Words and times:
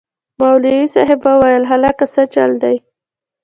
مولوي 0.39 0.77
صاحب 0.93 1.19
وويل 1.29 1.63
هلکه 1.71 2.05
سه 2.13 2.21
چل 2.33 2.51
دې. 2.61 2.75